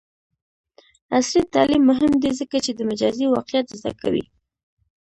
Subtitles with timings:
[1.17, 4.25] عصري تعلیم مهم دی ځکه چې د مجازی واقعیت زدکړه کوي.